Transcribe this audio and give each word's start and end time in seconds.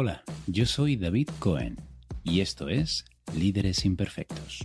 Hola, 0.00 0.22
yo 0.46 0.64
soy 0.64 0.94
David 0.94 1.28
Cohen 1.40 1.76
y 2.22 2.38
esto 2.38 2.68
es 2.68 3.04
Líderes 3.34 3.84
Imperfectos. 3.84 4.64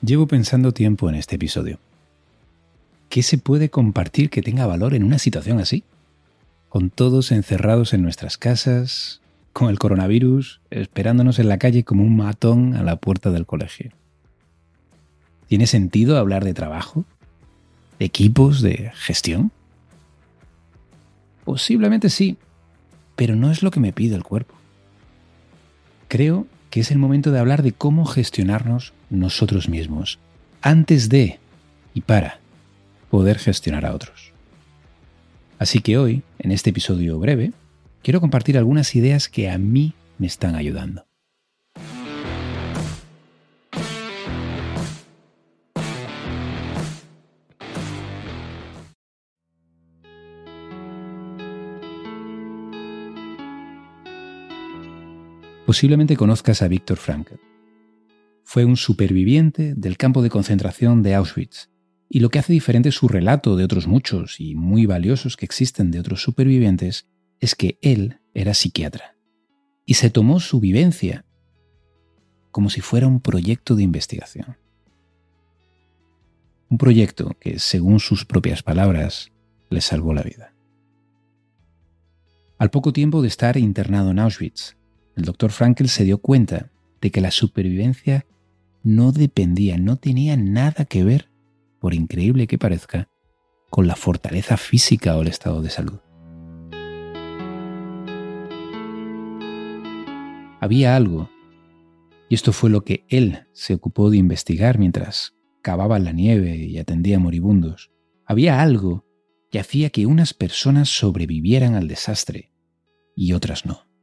Llevo 0.00 0.26
pensando 0.26 0.72
tiempo 0.72 1.10
en 1.10 1.16
este 1.16 1.36
episodio. 1.36 1.78
¿Qué 3.10 3.22
se 3.22 3.36
puede 3.36 3.68
compartir 3.68 4.30
que 4.30 4.40
tenga 4.40 4.66
valor 4.66 4.94
en 4.94 5.04
una 5.04 5.18
situación 5.18 5.60
así? 5.60 5.84
Con 6.70 6.88
todos 6.88 7.32
encerrados 7.32 7.92
en 7.92 8.00
nuestras 8.00 8.38
casas, 8.38 9.20
con 9.52 9.68
el 9.68 9.78
coronavirus, 9.78 10.62
esperándonos 10.70 11.38
en 11.38 11.50
la 11.50 11.58
calle 11.58 11.84
como 11.84 12.02
un 12.02 12.16
matón 12.16 12.76
a 12.76 12.82
la 12.82 12.96
puerta 12.96 13.30
del 13.30 13.44
colegio. 13.44 13.92
¿Tiene 15.48 15.66
sentido 15.66 16.16
hablar 16.16 16.44
de 16.44 16.54
trabajo? 16.54 17.04
¿De 17.98 18.04
equipos? 18.06 18.62
¿De 18.62 18.92
gestión? 18.94 19.52
Posiblemente 21.44 22.10
sí, 22.10 22.36
pero 23.16 23.36
no 23.36 23.50
es 23.50 23.62
lo 23.62 23.70
que 23.70 23.80
me 23.80 23.92
pide 23.92 24.16
el 24.16 24.24
cuerpo. 24.24 24.54
Creo 26.08 26.46
que 26.70 26.80
es 26.80 26.90
el 26.90 26.98
momento 26.98 27.30
de 27.30 27.38
hablar 27.38 27.62
de 27.62 27.72
cómo 27.72 28.04
gestionarnos 28.04 28.92
nosotros 29.10 29.68
mismos, 29.68 30.18
antes 30.60 31.08
de 31.08 31.38
y 31.92 32.00
para 32.00 32.40
poder 33.10 33.38
gestionar 33.38 33.86
a 33.86 33.94
otros. 33.94 34.32
Así 35.58 35.80
que 35.80 35.98
hoy, 35.98 36.22
en 36.38 36.50
este 36.50 36.70
episodio 36.70 37.18
breve, 37.18 37.52
quiero 38.02 38.20
compartir 38.20 38.58
algunas 38.58 38.94
ideas 38.96 39.28
que 39.28 39.50
a 39.50 39.58
mí 39.58 39.94
me 40.18 40.26
están 40.26 40.56
ayudando. 40.56 41.06
Posiblemente 55.66 56.16
conozcas 56.16 56.60
a 56.60 56.68
Viktor 56.68 56.98
Frankl. 56.98 57.36
Fue 58.44 58.66
un 58.66 58.76
superviviente 58.76 59.74
del 59.74 59.96
campo 59.96 60.22
de 60.22 60.28
concentración 60.28 61.02
de 61.02 61.14
Auschwitz, 61.14 61.70
y 62.10 62.20
lo 62.20 62.28
que 62.28 62.38
hace 62.38 62.52
diferente 62.52 62.92
su 62.92 63.08
relato 63.08 63.56
de 63.56 63.64
otros 63.64 63.86
muchos 63.86 64.40
y 64.40 64.54
muy 64.54 64.84
valiosos 64.84 65.36
que 65.36 65.46
existen 65.46 65.90
de 65.90 66.00
otros 66.00 66.22
supervivientes 66.22 67.08
es 67.40 67.54
que 67.54 67.78
él 67.80 68.20
era 68.34 68.54
psiquiatra 68.54 69.16
y 69.86 69.94
se 69.94 70.10
tomó 70.10 70.40
su 70.40 70.60
vivencia 70.60 71.24
como 72.50 72.70
si 72.70 72.80
fuera 72.80 73.06
un 73.06 73.20
proyecto 73.20 73.74
de 73.74 73.82
investigación. 73.82 74.56
Un 76.68 76.78
proyecto 76.78 77.36
que, 77.40 77.58
según 77.58 78.00
sus 78.00 78.24
propias 78.24 78.62
palabras, 78.62 79.32
le 79.70 79.80
salvó 79.80 80.14
la 80.14 80.22
vida. 80.22 80.54
Al 82.58 82.70
poco 82.70 82.92
tiempo 82.92 83.22
de 83.22 83.28
estar 83.28 83.56
internado 83.56 84.12
en 84.12 84.20
Auschwitz, 84.20 84.76
el 85.16 85.24
doctor 85.24 85.50
Frankel 85.50 85.88
se 85.88 86.04
dio 86.04 86.18
cuenta 86.18 86.70
de 87.00 87.10
que 87.10 87.20
la 87.20 87.30
supervivencia 87.30 88.26
no 88.82 89.12
dependía, 89.12 89.78
no 89.78 89.96
tenía 89.96 90.36
nada 90.36 90.84
que 90.84 91.04
ver, 91.04 91.30
por 91.80 91.94
increíble 91.94 92.46
que 92.46 92.58
parezca, 92.58 93.08
con 93.70 93.86
la 93.86 93.96
fortaleza 93.96 94.56
física 94.56 95.16
o 95.16 95.22
el 95.22 95.28
estado 95.28 95.62
de 95.62 95.70
salud. 95.70 96.00
Había 100.60 100.96
algo, 100.96 101.28
y 102.28 102.34
esto 102.34 102.52
fue 102.52 102.70
lo 102.70 102.84
que 102.84 103.04
él 103.08 103.46
se 103.52 103.74
ocupó 103.74 104.10
de 104.10 104.16
investigar 104.16 104.78
mientras 104.78 105.34
cavaba 105.62 105.98
la 105.98 106.12
nieve 106.12 106.56
y 106.56 106.78
atendía 106.78 107.18
moribundos. 107.18 107.90
Había 108.26 108.62
algo 108.62 109.04
que 109.50 109.60
hacía 109.60 109.90
que 109.90 110.06
unas 110.06 110.34
personas 110.34 110.88
sobrevivieran 110.88 111.74
al 111.74 111.86
desastre 111.86 112.50
y 113.14 113.34
otras 113.34 113.66
no. 113.66 113.93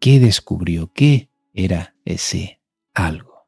¿Qué 0.00 0.20
descubrió? 0.20 0.92
¿Qué 0.92 1.30
era 1.52 1.96
ese 2.04 2.60
algo? 2.94 3.46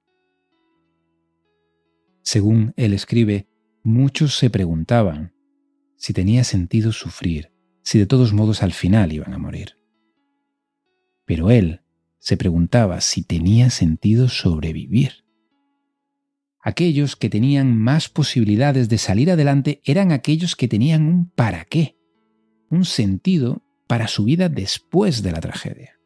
Según 2.23 2.73
él 2.77 2.93
escribe, 2.93 3.49
muchos 3.83 4.37
se 4.37 4.51
preguntaban 4.51 5.35
si 5.97 6.13
tenía 6.13 6.45
sentido 6.45 6.93
sufrir, 6.93 7.53
si 7.83 7.99
de 7.99 8.07
todos 8.07 8.33
modos 8.33 8.63
al 8.63 8.73
final 8.73 9.13
iban 9.13 9.35
a 9.35 9.39
morir 9.39 9.81
pero 11.31 11.53
él 11.53 11.83
se 12.19 12.37
preguntaba 12.37 13.01
si 13.01 13.23
tenía 13.23 13.71
sentido 13.71 14.29
sobrevivir. 14.29 15.25
Aquellos 16.61 17.15
que 17.15 17.31
tenían 17.31 17.79
más 17.79 18.09
posibilidades 18.09 18.89
de 18.89 18.99
salir 18.99 19.31
adelante 19.31 19.81
eran 19.85 20.11
aquellos 20.11 20.57
que 20.57 20.67
tenían 20.67 21.07
un 21.07 21.31
para 21.31 21.67
qué, 21.67 21.97
un 22.69 22.85
sentido 22.85 23.63
para 23.87 24.09
su 24.09 24.25
vida 24.25 24.49
después 24.49 25.23
de 25.23 25.31
la 25.31 25.39
tragedia. 25.39 26.00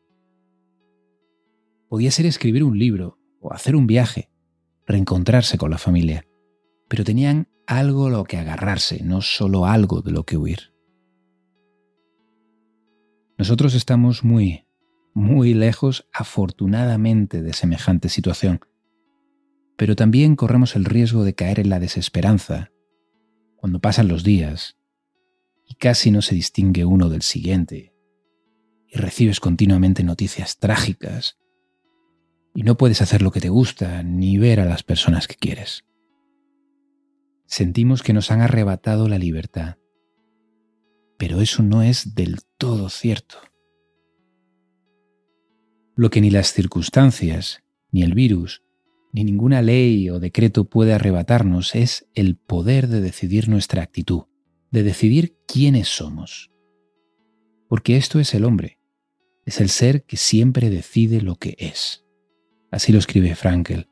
Podía 1.95 2.11
ser 2.11 2.27
escribir 2.27 2.65
un 2.65 2.77
libro 2.77 3.21
o 3.41 3.53
hacer 3.53 3.77
un 3.77 3.87
viaje, 3.87 4.29
reencontrarse 4.85 5.59
con 5.59 5.71
la 5.71 5.79
familia, 5.79 6.27
pero 6.89 7.05
tenían 7.05 7.49
algo 7.69 8.09
a 8.09 8.11
lo 8.11 8.25
que 8.25 8.37
agarrarse, 8.37 9.05
no 9.05 9.23
solo 9.23 9.65
algo 9.65 10.03
de 10.03 10.11
lo 10.11 10.25
que 10.25 10.37
huir. 10.37 10.75
Nosotros 13.39 13.77
estamos 13.77 14.25
muy 14.25 14.67
muy 15.15 15.55
lejos 15.55 16.09
afortunadamente 16.13 17.43
de 17.43 17.53
semejante 17.53 18.09
situación, 18.09 18.59
pero 19.77 19.95
también 19.95 20.35
corremos 20.35 20.75
el 20.75 20.87
riesgo 20.87 21.23
de 21.23 21.37
caer 21.37 21.61
en 21.61 21.69
la 21.69 21.79
desesperanza 21.79 22.73
cuando 23.55 23.79
pasan 23.79 24.09
los 24.09 24.25
días 24.25 24.77
y 25.65 25.77
casi 25.77 26.11
no 26.11 26.23
se 26.23 26.35
distingue 26.35 26.85
uno 26.85 27.09
del 27.09 27.23
siguiente 27.23 27.95
y 28.89 28.99
recibes 28.99 29.39
continuamente 29.39 30.03
noticias 30.03 30.59
trágicas 30.59 31.39
y 32.55 32.63
no 32.63 32.77
puedes 32.77 33.03
hacer 33.03 33.21
lo 33.21 33.33
que 33.33 33.41
te 33.41 33.49
gusta 33.49 34.03
ni 34.03 34.39
ver 34.39 34.61
a 34.61 34.65
las 34.65 34.83
personas 34.83 35.27
que 35.27 35.35
quieres. 35.35 35.85
Sentimos 37.47 38.03
que 38.03 38.13
nos 38.13 38.31
han 38.31 38.41
arrebatado 38.41 39.09
la 39.09 39.19
libertad, 39.19 39.77
pero 41.19 41.41
eso 41.41 41.63
no 41.63 41.83
es 41.83 42.15
del 42.15 42.39
todo 42.57 42.89
cierto. 42.89 43.39
Lo 45.97 46.11
que 46.11 46.21
ni 46.21 46.31
las 46.31 46.53
circunstancias, 46.53 47.63
ni 47.91 48.03
el 48.03 48.15
virus, 48.15 48.63
ni 49.13 49.25
ninguna 49.25 49.63
ley 49.63 50.11
o 50.11 50.19
decreto 50.19 50.65
puede 50.65 50.93
arrebatarnos 50.93 51.75
es 51.75 52.09
el 52.15 52.37
poder 52.37 52.89
de 52.89 53.01
decidir 53.01 53.49
nuestra 53.49 53.83
actitud, 53.83 54.25
de 54.71 54.83
decidir 54.83 55.37
quiénes 55.47 55.89
somos. 55.89 56.51
Porque 57.69 57.97
esto 57.97 58.19
es 58.19 58.35
el 58.35 58.45
hombre, 58.45 58.81
es 59.45 59.61
el 59.61 59.69
ser 59.69 60.05
que 60.05 60.17
siempre 60.17 60.71
decide 60.71 61.21
lo 61.21 61.37
que 61.37 61.55
es. 61.59 62.04
Así 62.75 62.91
lo 62.91 62.99
escribe 62.99 63.37
Frankel. 63.37 63.89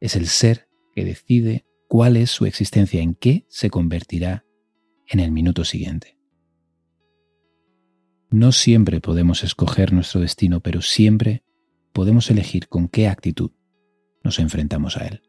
Es 0.00 0.16
el 0.16 0.28
ser 0.28 0.66
que 0.94 1.04
decide 1.04 1.66
cuál 1.88 2.16
es 2.16 2.30
su 2.30 2.46
existencia, 2.46 3.02
en 3.02 3.14
qué 3.14 3.44
se 3.50 3.68
convertirá 3.68 4.46
en 5.06 5.20
el 5.20 5.30
minuto 5.30 5.62
siguiente. 5.62 6.16
No 8.30 8.52
siempre 8.52 9.02
podemos 9.02 9.44
escoger 9.44 9.92
nuestro 9.92 10.22
destino, 10.22 10.60
pero 10.60 10.80
siempre 10.80 11.44
podemos 11.92 12.30
elegir 12.30 12.66
con 12.68 12.88
qué 12.88 13.08
actitud 13.08 13.50
nos 14.24 14.38
enfrentamos 14.38 14.96
a 14.96 15.08
él. 15.08 15.22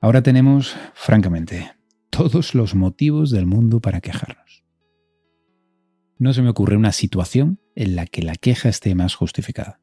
Ahora 0.00 0.22
tenemos, 0.22 0.74
francamente, 0.94 1.72
todos 2.08 2.54
los 2.54 2.74
motivos 2.74 3.30
del 3.30 3.44
mundo 3.44 3.80
para 3.80 4.00
quejarnos. 4.00 4.61
No 6.22 6.32
se 6.32 6.40
me 6.40 6.50
ocurre 6.50 6.76
una 6.76 6.92
situación 6.92 7.58
en 7.74 7.96
la 7.96 8.06
que 8.06 8.22
la 8.22 8.36
queja 8.36 8.68
esté 8.68 8.94
más 8.94 9.16
justificada. 9.16 9.80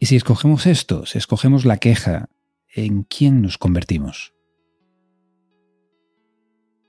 Y 0.00 0.06
si 0.06 0.16
escogemos 0.16 0.66
esto, 0.66 1.06
si 1.06 1.18
escogemos 1.18 1.64
la 1.64 1.76
queja, 1.76 2.30
¿en 2.74 3.04
quién 3.04 3.42
nos 3.42 3.58
convertimos? 3.58 4.34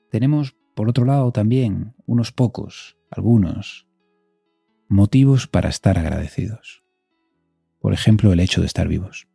Tenemos 0.09 0.55
por 0.73 0.89
otro 0.89 1.05
lado, 1.05 1.31
también 1.31 1.93
unos 2.07 2.31
pocos, 2.31 2.97
algunos, 3.11 3.87
motivos 4.89 5.45
para 5.45 5.69
estar 5.69 5.99
agradecidos. 5.99 6.83
Por 7.79 7.93
ejemplo, 7.93 8.33
el 8.33 8.39
hecho 8.39 8.61
de 8.61 8.67
estar 8.67 8.87
vivos. 8.87 9.27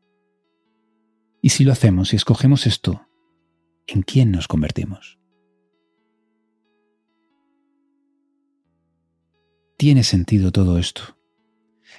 Y 1.41 1.51
si 1.51 1.63
lo 1.63 1.71
hacemos, 1.71 2.09
si 2.09 2.17
escogemos 2.17 2.67
esto, 2.67 3.07
¿en 3.87 4.03
quién 4.03 4.33
nos 4.33 4.49
convertimos? 4.49 5.20
Tiene 9.81 10.05
sentido 10.05 10.53
todo 10.53 10.77
esto. 10.77 11.17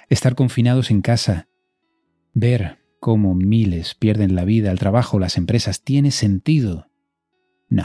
Estar 0.08 0.36
confinados 0.36 0.92
en 0.92 1.02
casa, 1.02 1.48
ver 2.32 2.78
cómo 3.00 3.34
miles 3.34 3.96
pierden 3.96 4.36
la 4.36 4.44
vida, 4.44 4.70
el 4.70 4.78
trabajo, 4.78 5.18
las 5.18 5.36
empresas, 5.36 5.82
¿tiene 5.82 6.12
sentido? 6.12 6.86
No. 7.68 7.82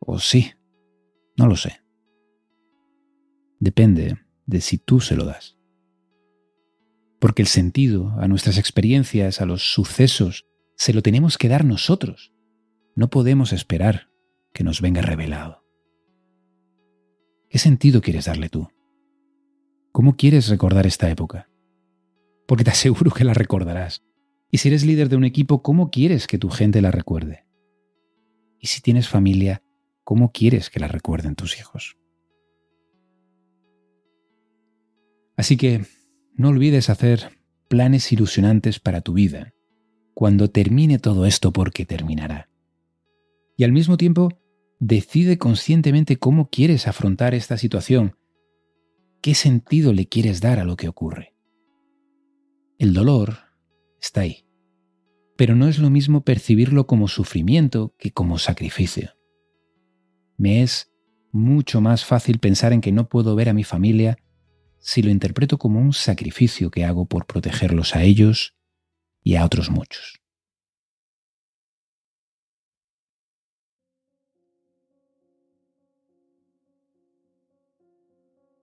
¿O 0.00 0.18
sí? 0.18 0.52
No 1.34 1.46
lo 1.46 1.56
sé. 1.56 1.80
Depende 3.58 4.18
de 4.44 4.60
si 4.60 4.76
tú 4.76 5.00
se 5.00 5.16
lo 5.16 5.24
das. 5.24 5.56
Porque 7.20 7.40
el 7.40 7.48
sentido 7.48 8.10
a 8.18 8.28
nuestras 8.28 8.58
experiencias, 8.58 9.40
a 9.40 9.46
los 9.46 9.72
sucesos, 9.72 10.44
se 10.76 10.92
lo 10.92 11.00
tenemos 11.00 11.38
que 11.38 11.48
dar 11.48 11.64
nosotros. 11.64 12.34
No 12.96 13.08
podemos 13.08 13.54
esperar 13.54 14.10
que 14.52 14.62
nos 14.62 14.82
venga 14.82 15.00
revelado. 15.00 15.61
¿Qué 17.52 17.58
sentido 17.58 18.00
quieres 18.00 18.24
darle 18.24 18.48
tú? 18.48 18.68
¿Cómo 19.92 20.16
quieres 20.16 20.48
recordar 20.48 20.86
esta 20.86 21.10
época? 21.10 21.50
Porque 22.48 22.64
te 22.64 22.70
aseguro 22.70 23.10
que 23.10 23.24
la 23.24 23.34
recordarás. 23.34 24.02
Y 24.50 24.56
si 24.56 24.68
eres 24.68 24.86
líder 24.86 25.10
de 25.10 25.16
un 25.16 25.24
equipo, 25.24 25.62
¿cómo 25.62 25.90
quieres 25.90 26.26
que 26.26 26.38
tu 26.38 26.48
gente 26.48 26.80
la 26.80 26.90
recuerde? 26.90 27.44
Y 28.58 28.68
si 28.68 28.80
tienes 28.80 29.06
familia, 29.06 29.62
¿cómo 30.02 30.32
quieres 30.32 30.70
que 30.70 30.80
la 30.80 30.88
recuerden 30.88 31.34
tus 31.34 31.60
hijos? 31.60 31.98
Así 35.36 35.58
que 35.58 35.84
no 36.32 36.48
olvides 36.48 36.88
hacer 36.88 37.38
planes 37.68 38.10
ilusionantes 38.12 38.80
para 38.80 39.02
tu 39.02 39.12
vida 39.12 39.52
cuando 40.14 40.48
termine 40.48 40.98
todo 40.98 41.26
esto 41.26 41.52
porque 41.52 41.84
terminará. 41.84 42.48
Y 43.58 43.64
al 43.64 43.72
mismo 43.72 43.98
tiempo, 43.98 44.41
decide 44.84 45.38
conscientemente 45.38 46.16
cómo 46.16 46.48
quieres 46.50 46.88
afrontar 46.88 47.34
esta 47.34 47.56
situación, 47.56 48.16
qué 49.20 49.36
sentido 49.36 49.92
le 49.92 50.06
quieres 50.06 50.40
dar 50.40 50.58
a 50.58 50.64
lo 50.64 50.74
que 50.74 50.88
ocurre. 50.88 51.36
El 52.80 52.92
dolor 52.92 53.38
está 54.00 54.22
ahí, 54.22 54.44
pero 55.36 55.54
no 55.54 55.68
es 55.68 55.78
lo 55.78 55.88
mismo 55.88 56.24
percibirlo 56.24 56.88
como 56.88 57.06
sufrimiento 57.06 57.94
que 57.96 58.10
como 58.10 58.38
sacrificio. 58.38 59.12
Me 60.36 60.64
es 60.64 60.92
mucho 61.30 61.80
más 61.80 62.04
fácil 62.04 62.40
pensar 62.40 62.72
en 62.72 62.80
que 62.80 62.90
no 62.90 63.08
puedo 63.08 63.36
ver 63.36 63.50
a 63.50 63.54
mi 63.54 63.62
familia 63.62 64.18
si 64.80 65.00
lo 65.00 65.10
interpreto 65.10 65.58
como 65.58 65.78
un 65.78 65.92
sacrificio 65.92 66.72
que 66.72 66.84
hago 66.84 67.06
por 67.06 67.26
protegerlos 67.26 67.94
a 67.94 68.02
ellos 68.02 68.56
y 69.22 69.36
a 69.36 69.44
otros 69.44 69.70
muchos. 69.70 70.21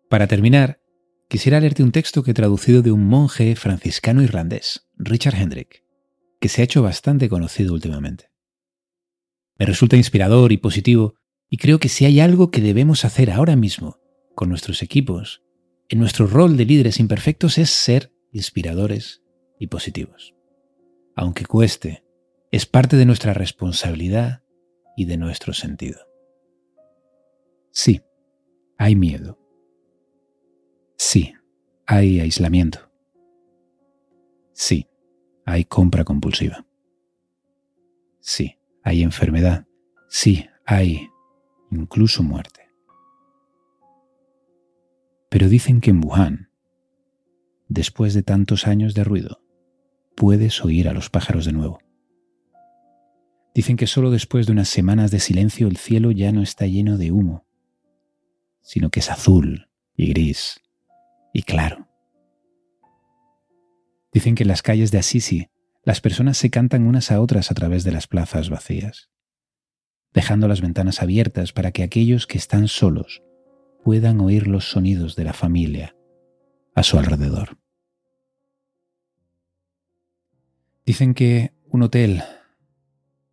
Para 0.09 0.27
terminar, 0.27 0.81
quisiera 1.29 1.59
leerte 1.59 1.83
un 1.83 1.91
texto 1.91 2.23
que 2.23 2.31
he 2.31 2.33
traducido 2.33 2.81
de 2.81 2.91
un 2.91 3.05
monje 3.05 3.55
franciscano 3.55 4.21
irlandés, 4.21 4.87
Richard 4.97 5.35
Hendrick, 5.35 5.83
que 6.41 6.49
se 6.49 6.61
ha 6.61 6.65
hecho 6.65 6.81
bastante 6.81 7.29
conocido 7.29 7.73
últimamente. 7.73 8.31
Me 9.57 9.65
resulta 9.65 9.97
inspirador 9.97 10.51
y 10.51 10.57
positivo 10.57 11.15
y 11.49 11.57
creo 11.57 11.79
que 11.79 11.89
si 11.89 12.05
hay 12.05 12.19
algo 12.19 12.51
que 12.51 12.61
debemos 12.61 13.05
hacer 13.05 13.31
ahora 13.31 13.55
mismo 13.55 13.99
con 14.35 14.49
nuestros 14.49 14.81
equipos, 14.83 15.43
en 15.87 15.99
nuestro 15.99 16.27
rol 16.27 16.57
de 16.57 16.65
líderes 16.65 16.99
imperfectos, 16.99 17.57
es 17.57 17.69
ser 17.69 18.11
inspiradores 18.31 19.21
y 19.59 19.67
positivos 19.67 20.35
aunque 21.19 21.45
cueste, 21.45 22.05
es 22.49 22.65
parte 22.65 22.95
de 22.95 23.05
nuestra 23.05 23.33
responsabilidad 23.33 24.41
y 24.95 25.03
de 25.03 25.17
nuestro 25.17 25.53
sentido. 25.53 25.99
Sí, 27.71 28.01
hay 28.77 28.95
miedo. 28.95 29.38
Sí, 31.01 31.33
hay 31.87 32.19
aislamiento. 32.19 32.91
Sí, 34.51 34.89
hay 35.45 35.63
compra 35.63 36.03
compulsiva. 36.03 36.67
Sí, 38.19 38.57
hay 38.83 39.01
enfermedad. 39.03 39.65
Sí, 40.09 40.45
hay 40.65 41.09
incluso 41.71 42.21
muerte. 42.21 42.69
Pero 45.29 45.47
dicen 45.47 45.79
que 45.79 45.91
en 45.91 46.03
Wuhan, 46.03 46.51
después 47.69 48.13
de 48.13 48.21
tantos 48.21 48.67
años 48.67 48.93
de 48.93 49.05
ruido, 49.05 49.41
puedes 50.17 50.65
oír 50.65 50.89
a 50.89 50.93
los 50.93 51.09
pájaros 51.09 51.45
de 51.45 51.53
nuevo. 51.53 51.79
Dicen 53.55 53.77
que 53.77 53.87
solo 53.87 54.11
después 54.11 54.47
de 54.47 54.51
unas 54.51 54.67
semanas 54.67 55.11
de 55.11 55.21
silencio 55.21 55.69
el 55.69 55.77
cielo 55.77 56.11
ya 56.11 56.33
no 56.33 56.41
está 56.41 56.67
lleno 56.67 56.97
de 56.97 57.13
humo, 57.13 57.47
sino 58.59 58.89
que 58.89 58.99
es 58.99 59.09
azul 59.09 59.69
y 59.95 60.09
gris 60.09 60.59
y 61.33 61.43
claro. 61.43 61.87
Dicen 64.11 64.35
que 64.35 64.43
en 64.43 64.49
las 64.49 64.61
calles 64.61 64.91
de 64.91 64.97
Assisi 64.97 65.49
las 65.83 66.01
personas 66.01 66.37
se 66.37 66.49
cantan 66.49 66.85
unas 66.87 67.11
a 67.11 67.21
otras 67.21 67.51
a 67.51 67.53
través 67.53 67.83
de 67.83 67.91
las 67.91 68.07
plazas 68.07 68.49
vacías, 68.49 69.09
dejando 70.13 70.47
las 70.47 70.61
ventanas 70.61 71.01
abiertas 71.01 71.53
para 71.53 71.71
que 71.71 71.83
aquellos 71.83 72.27
que 72.27 72.37
están 72.37 72.67
solos 72.67 73.21
puedan 73.83 74.19
oír 74.19 74.47
los 74.47 74.69
sonidos 74.69 75.15
de 75.15 75.23
la 75.23 75.33
familia 75.33 75.95
a 76.75 76.83
su 76.83 76.97
alrededor. 76.97 77.57
Dicen 80.85 81.13
que 81.13 81.53
un 81.67 81.83
hotel 81.83 82.23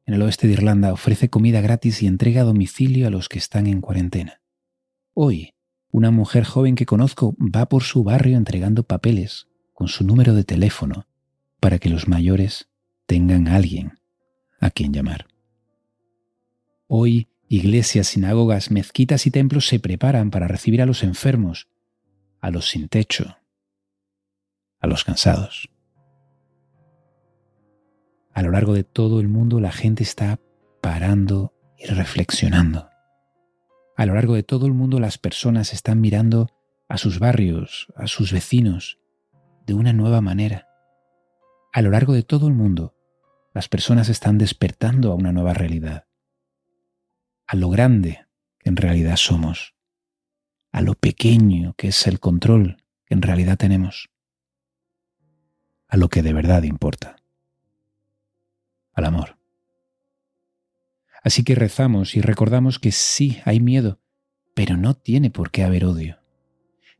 en 0.04 0.14
el 0.14 0.22
oeste 0.22 0.46
de 0.46 0.52
Irlanda 0.52 0.92
ofrece 0.92 1.30
comida 1.30 1.60
gratis 1.60 2.02
y 2.02 2.06
entrega 2.06 2.42
a 2.42 2.44
domicilio 2.44 3.08
a 3.08 3.10
los 3.10 3.28
que 3.28 3.38
están 3.38 3.66
en 3.66 3.80
cuarentena. 3.80 4.40
Hoy, 5.14 5.55
una 5.96 6.10
mujer 6.10 6.44
joven 6.44 6.74
que 6.74 6.84
conozco 6.84 7.34
va 7.40 7.70
por 7.70 7.82
su 7.82 8.04
barrio 8.04 8.36
entregando 8.36 8.82
papeles 8.82 9.48
con 9.72 9.88
su 9.88 10.04
número 10.04 10.34
de 10.34 10.44
teléfono 10.44 11.06
para 11.58 11.78
que 11.78 11.88
los 11.88 12.06
mayores 12.06 12.68
tengan 13.06 13.48
a 13.48 13.56
alguien 13.56 13.98
a 14.60 14.68
quien 14.68 14.92
llamar. 14.92 15.26
Hoy, 16.86 17.28
iglesias, 17.48 18.08
sinagogas, 18.08 18.70
mezquitas 18.70 19.26
y 19.26 19.30
templos 19.30 19.68
se 19.68 19.80
preparan 19.80 20.30
para 20.30 20.48
recibir 20.48 20.82
a 20.82 20.86
los 20.86 21.02
enfermos, 21.02 21.66
a 22.42 22.50
los 22.50 22.68
sin 22.68 22.88
techo, 22.88 23.38
a 24.80 24.86
los 24.86 25.02
cansados. 25.02 25.70
A 28.34 28.42
lo 28.42 28.50
largo 28.50 28.74
de 28.74 28.84
todo 28.84 29.18
el 29.18 29.28
mundo 29.28 29.60
la 29.60 29.72
gente 29.72 30.02
está 30.02 30.38
parando 30.82 31.54
y 31.78 31.86
reflexionando. 31.86 32.90
A 33.96 34.04
lo 34.04 34.14
largo 34.14 34.34
de 34.34 34.42
todo 34.42 34.66
el 34.66 34.74
mundo 34.74 35.00
las 35.00 35.18
personas 35.18 35.72
están 35.72 36.00
mirando 36.00 36.50
a 36.88 36.98
sus 36.98 37.18
barrios, 37.18 37.88
a 37.96 38.06
sus 38.06 38.32
vecinos, 38.32 38.98
de 39.66 39.74
una 39.74 39.92
nueva 39.92 40.20
manera. 40.20 40.68
A 41.72 41.82
lo 41.82 41.90
largo 41.90 42.12
de 42.12 42.22
todo 42.22 42.46
el 42.46 42.54
mundo, 42.54 42.94
las 43.54 43.68
personas 43.68 44.08
están 44.08 44.38
despertando 44.38 45.10
a 45.10 45.14
una 45.14 45.32
nueva 45.32 45.54
realidad. 45.54 46.06
A 47.46 47.56
lo 47.56 47.70
grande 47.70 48.26
que 48.58 48.68
en 48.68 48.76
realidad 48.76 49.16
somos. 49.16 49.74
A 50.72 50.82
lo 50.82 50.94
pequeño 50.94 51.74
que 51.76 51.88
es 51.88 52.06
el 52.06 52.20
control 52.20 52.82
que 53.06 53.14
en 53.14 53.22
realidad 53.22 53.56
tenemos. 53.56 54.10
A 55.88 55.96
lo 55.96 56.08
que 56.08 56.22
de 56.22 56.32
verdad 56.32 56.64
importa 56.64 57.16
al 58.96 59.04
amor. 59.04 59.35
Así 61.26 61.42
que 61.42 61.56
rezamos 61.56 62.14
y 62.14 62.20
recordamos 62.20 62.78
que 62.78 62.92
sí 62.92 63.38
hay 63.44 63.58
miedo, 63.58 63.98
pero 64.54 64.76
no 64.76 64.94
tiene 64.94 65.28
por 65.28 65.50
qué 65.50 65.64
haber 65.64 65.84
odio. 65.84 66.20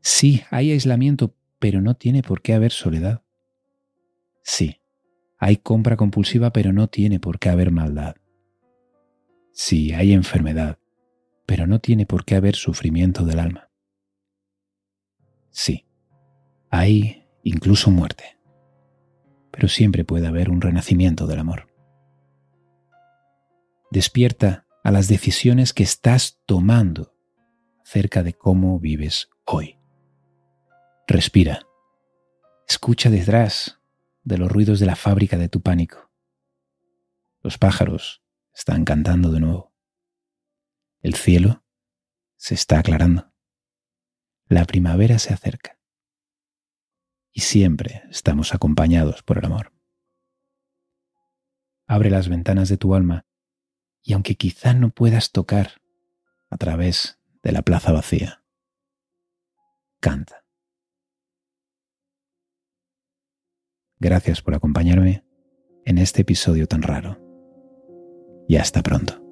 Sí 0.01 0.43
hay 0.49 0.73
aislamiento, 0.73 1.37
pero 1.59 1.79
no 1.79 1.93
tiene 1.93 2.23
por 2.23 2.41
qué 2.41 2.53
haber 2.53 2.73
soledad. 2.73 3.23
Sí, 4.43 4.81
hay 5.37 5.55
compra 5.55 5.95
compulsiva, 5.95 6.51
pero 6.51 6.73
no 6.73 6.89
tiene 6.89 7.21
por 7.21 7.39
qué 7.39 7.47
haber 7.47 7.71
maldad. 7.71 8.17
Sí, 9.53 9.93
hay 9.93 10.11
enfermedad, 10.11 10.77
pero 11.45 11.65
no 11.65 11.79
tiene 11.79 12.05
por 12.05 12.25
qué 12.25 12.35
haber 12.35 12.57
sufrimiento 12.57 13.23
del 13.23 13.39
alma. 13.39 13.69
Sí, 15.51 15.85
hay 16.69 17.23
incluso 17.43 17.91
muerte, 17.91 18.37
pero 19.51 19.69
siempre 19.69 20.03
puede 20.03 20.27
haber 20.27 20.49
un 20.49 20.59
renacimiento 20.59 21.27
del 21.27 21.39
amor. 21.39 21.66
Despierta 23.97 24.67
a 24.83 24.91
las 24.91 25.07
decisiones 25.07 25.73
que 25.73 25.81
estás 25.81 26.39
tomando 26.45 27.17
acerca 27.81 28.21
de 28.21 28.33
cómo 28.33 28.79
vives 28.79 29.27
hoy. 29.43 29.79
Respira. 31.07 31.65
Escucha 32.67 33.09
detrás 33.09 33.81
de 34.21 34.37
los 34.37 34.51
ruidos 34.51 34.79
de 34.79 34.85
la 34.85 34.95
fábrica 34.95 35.39
de 35.39 35.49
tu 35.49 35.63
pánico. 35.63 36.11
Los 37.41 37.57
pájaros 37.57 38.21
están 38.53 38.85
cantando 38.85 39.31
de 39.31 39.39
nuevo. 39.39 39.73
El 41.01 41.15
cielo 41.15 41.65
se 42.35 42.53
está 42.53 42.77
aclarando. 42.77 43.33
La 44.45 44.65
primavera 44.65 45.17
se 45.17 45.33
acerca. 45.33 45.79
Y 47.31 47.41
siempre 47.41 48.03
estamos 48.11 48.53
acompañados 48.53 49.23
por 49.23 49.39
el 49.39 49.45
amor. 49.45 49.73
Abre 51.87 52.11
las 52.11 52.29
ventanas 52.29 52.69
de 52.69 52.77
tu 52.77 52.93
alma 52.93 53.27
y 54.07 54.13
aunque 54.13 54.35
quizá 54.35 54.73
no 54.73 54.89
puedas 54.89 55.33
tocar 55.33 55.81
a 56.49 56.55
través 56.55 57.19
de 57.43 57.51
la 57.51 57.61
plaza 57.61 57.91
vacía, 57.91 58.41
canta. 59.99 60.45
Gracias 63.99 64.41
por 64.41 64.55
acompañarme 64.55 65.25
en 65.83 65.97
este 65.97 66.21
episodio 66.21 66.67
tan 66.67 66.83
raro. 66.83 67.19
Y 68.47 68.55
hasta 68.55 68.81
pronto. 68.81 69.26